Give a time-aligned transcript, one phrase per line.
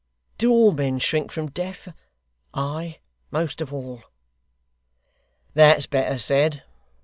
[0.39, 1.87] Do all men shrink from death
[2.55, 2.97] I
[3.29, 4.01] most of all!'
[5.53, 6.63] 'That's better said.